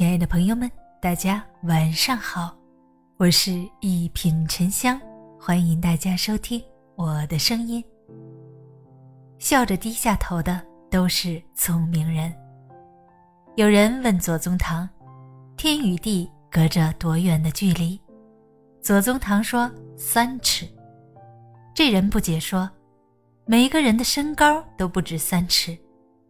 [0.00, 0.66] 亲爱的朋友们，
[0.98, 2.56] 大家晚上好，
[3.18, 4.98] 我是一品沉香，
[5.38, 6.58] 欢迎大家收听
[6.96, 7.84] 我的声音。
[9.38, 10.58] 笑着低下头的
[10.90, 12.34] 都是聪明人。
[13.56, 14.88] 有人问左宗棠
[15.58, 18.00] ：“天与地隔着多远的距离？”
[18.80, 20.66] 左宗棠说：“三尺。”
[21.76, 22.70] 这人不解说
[23.44, 25.76] ：“每个人的身高都不止三尺，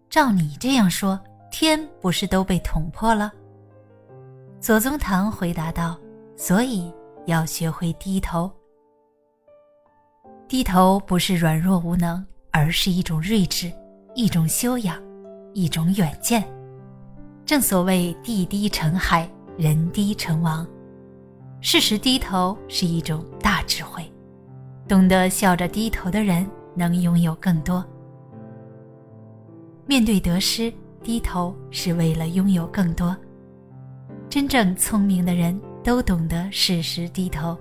[0.08, 1.16] 照你这样说，
[1.52, 3.32] 天不是都被捅破了？”
[4.60, 5.98] 左宗棠回答道
[6.36, 6.92] ：“所以
[7.24, 8.50] 要学会低头。
[10.46, 13.72] 低头不是软弱无能，而是一种睿智，
[14.14, 15.02] 一种修养，
[15.54, 16.44] 一种远见。
[17.46, 20.66] 正所谓地低成海，人低成王。
[21.62, 24.04] 适时低头是一种大智慧。
[24.86, 27.82] 懂得笑着低头的人，能拥有更多。
[29.86, 30.70] 面对得失，
[31.02, 33.16] 低头是为了拥有更多。”
[34.30, 37.58] 真正聪明的人都懂得适时低头，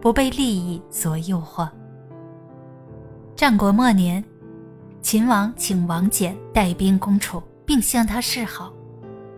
[0.00, 1.68] 不被利益所诱惑。
[3.36, 4.24] 战国末年，
[5.02, 8.72] 秦王请王翦带兵攻楚，并向他示好，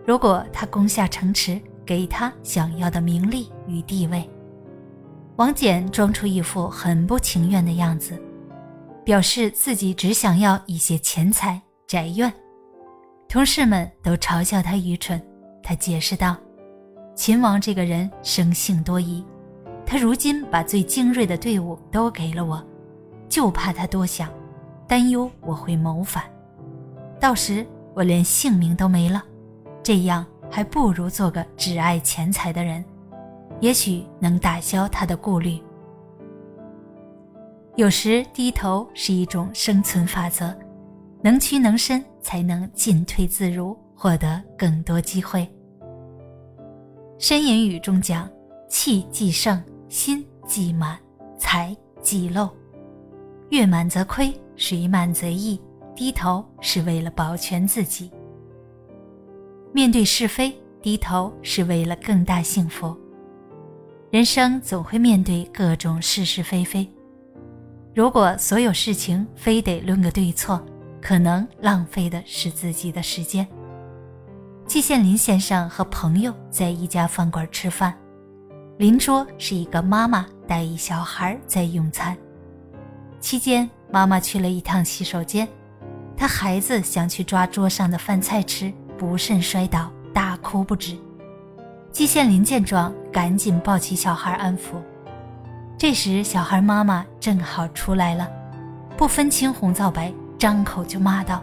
[0.07, 4.27] 如果他攻下城池，给他想要的名利与地位。
[5.35, 8.17] 王翦装出一副很不情愿的样子，
[9.03, 12.31] 表示自己只想要一些钱财、宅院。
[13.27, 15.21] 同事们都嘲笑他愚蠢，
[15.61, 16.37] 他解释道。
[17.19, 19.21] 秦王这个人生性多疑，
[19.85, 22.65] 他如今把最精锐的队伍都给了我，
[23.27, 24.29] 就怕他多想，
[24.87, 26.23] 担忧我会谋反，
[27.19, 29.21] 到时我连性命都没了。
[29.83, 32.81] 这样还不如做个只爱钱财的人，
[33.59, 35.61] 也许能打消他的顾虑。
[37.75, 40.57] 有时低头是一种生存法则，
[41.21, 45.45] 能屈能伸，才能进退自如，获得更多机会。
[47.19, 48.29] 申言语中讲
[48.71, 50.97] ：“气既盛，心既满，
[51.37, 52.49] 财既漏。
[53.49, 55.59] 月满则亏，水满则溢。
[55.93, 58.09] 低头是为了保全自己。
[59.73, 62.95] 面对是非，低头是为了更大幸福。
[64.11, 66.87] 人生总会面对各种是是非非，
[67.93, 70.65] 如果所有事情非得论个对错，
[71.01, 73.45] 可能浪费的是自己的时间。”
[74.69, 77.91] 季羡林先生和朋友在一家饭馆吃饭，
[78.77, 82.15] 邻桌是一个妈妈带一小孩在用餐。
[83.19, 85.47] 期间，妈妈去了一趟洗手间，
[86.15, 90.95] 她孩子想去抓桌上的饭菜吃，不慎摔倒，大哭不止。
[91.91, 94.75] 季羡林见状，赶紧抱起小孩安抚。
[95.79, 98.29] 这时，小孩妈妈正好出来了，
[98.95, 101.41] 不分青红皂白，张口就骂道：“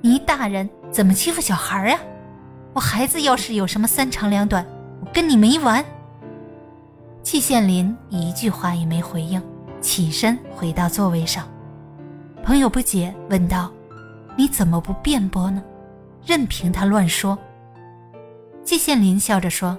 [0.00, 1.98] 你大人怎么欺负小孩呀？”
[2.74, 4.64] 我孩子要是有什么三长两短，
[5.00, 5.84] 我跟你没完。
[7.22, 9.42] 季羡林一句话也没回应，
[9.80, 11.46] 起身回到座位上。
[12.42, 13.70] 朋友不解问道
[14.36, 15.62] ：“你怎么不辩驳呢？
[16.24, 17.38] 任凭他乱说？”
[18.62, 19.76] 季羡林笑着说：“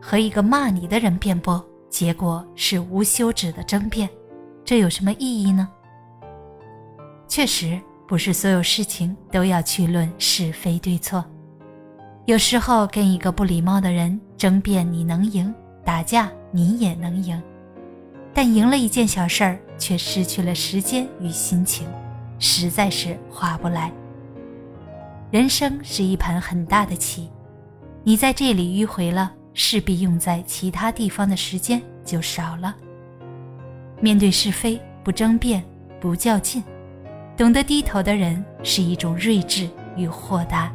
[0.00, 4.08] 和一个骂你的人辩驳，结果是无休止的争辩，
[4.64, 5.68] 这有什么意义呢？”
[7.28, 11.24] 确实，不是所有事情都要去论是非对错。
[12.30, 15.52] 有时候跟一个不礼貌的人争辩，你能赢；
[15.84, 17.42] 打架你也能赢，
[18.32, 21.88] 但赢了一件小事儿，却失去了时间与心情，
[22.38, 23.90] 实在是划不来。
[25.32, 27.28] 人生是一盘很大的棋，
[28.04, 32.76] 你在这里迂回了，势必用在其他地方的时间就少了。
[34.00, 35.64] 面对是非，不争辩，
[36.00, 36.62] 不较劲，
[37.36, 40.72] 懂得低头的人，是一种睿智与豁达。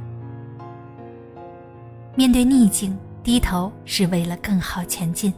[2.16, 5.34] 面对逆境，低头是为了更好前进。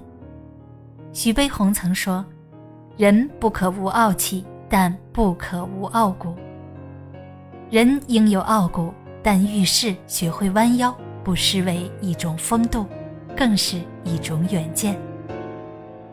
[1.11, 2.23] 徐悲鸿曾说
[2.95, 6.35] ：“人不可无傲气，但不可无傲骨。
[7.71, 8.93] 人应有傲骨，
[9.23, 12.85] 但遇事学会弯腰，不失为一种风度，
[13.35, 14.95] 更是一种远见。”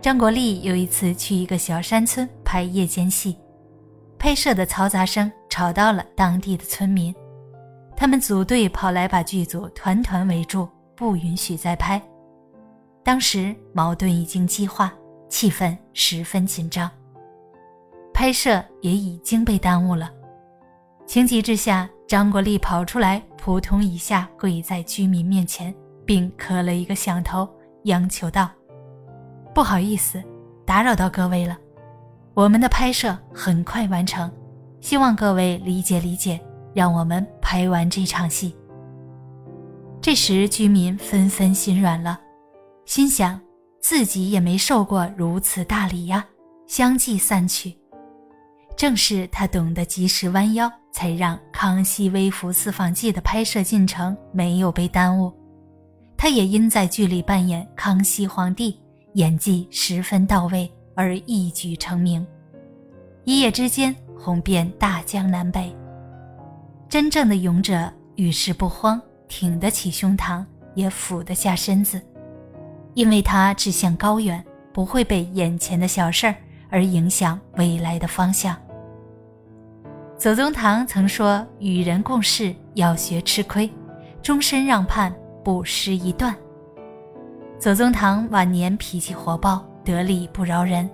[0.01, 3.37] 张国立有一次去一个小山村拍夜间戏，
[4.19, 7.15] 拍摄的嘈杂声吵到了当地的村民。
[7.97, 12.01] 他们组队跑来，把剧组团团围住，不允许再拍。
[13.03, 14.93] 当时矛盾已经激化，
[15.29, 16.91] 气氛十分紧张，
[18.13, 20.11] 拍摄也已经被耽误了。
[21.07, 25.75] 情急之下，张国立跑出来，扑通一下跪在居民面前，
[26.05, 27.49] 并磕了一个响头，
[27.85, 28.51] 央求道
[29.55, 30.23] ：“不好意思，
[30.65, 31.57] 打扰到各位了，
[32.33, 34.31] 我们的拍摄很快完成，
[34.81, 36.41] 希望各位理解理解。”
[36.75, 38.55] 让我们拍完这场戏。
[40.03, 42.21] 这时居民纷纷心软了，
[42.85, 43.41] 心想
[43.81, 46.27] 自己也没受过如此大礼呀，
[46.67, 47.75] 相继散去。
[48.77, 55.33] 正是他懂得及时弯腰，才让《康熙微服私访记》的拍摄进程没有被耽误。
[56.17, 58.79] 他也因在剧里扮演康熙皇帝，
[59.15, 62.27] 演技十分到位而一举成名，
[63.25, 65.75] 一夜之间红遍大江南北。
[66.95, 70.45] 真正的勇者遇事不慌，挺得起胸膛，
[70.77, 72.01] 也俯得下身子，
[72.95, 76.37] 因为他志向高远，不会被眼前的小事儿
[76.71, 78.57] 而影响未来的方向。
[80.17, 83.69] 左宗棠曾说：“与人共事要学吃亏，
[84.23, 85.13] 终身让畔
[85.43, 86.33] 不失一段。”
[87.59, 90.89] 左宗棠晚年脾气火爆，得理不饶人，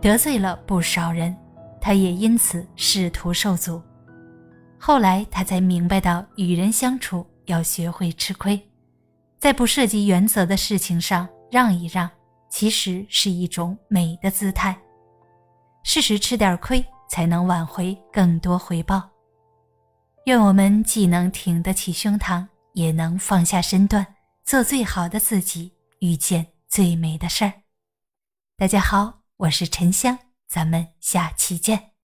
[0.00, 1.32] 得罪了不少人，
[1.80, 3.80] 他也因此仕途受阻。
[4.86, 8.60] 后来他才明白到，与人相处要学会吃亏，
[9.38, 12.10] 在不涉及原则的事情上让一让，
[12.50, 14.78] 其实是一种美的姿态。
[15.84, 16.84] 适时吃点亏。
[17.06, 19.08] 才能挽回更多回报。
[20.24, 24.04] 愿我们既能挺得起胸膛，也能放下身段，
[24.42, 27.52] 做最好的自己，遇见最美的事儿。
[28.56, 31.90] 大家好，我是沉香，咱们下期见。